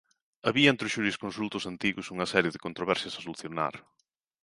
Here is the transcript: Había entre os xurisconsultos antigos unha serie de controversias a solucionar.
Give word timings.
Había 0.47 0.71
entre 0.71 0.87
os 0.87 0.93
xurisconsultos 0.95 1.63
antigos 1.71 2.09
unha 2.13 2.29
serie 2.33 2.53
de 2.53 2.63
controversias 2.65 3.13
a 3.15 3.23
solucionar. 3.25 3.73